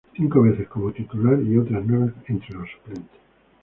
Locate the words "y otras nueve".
1.43-2.11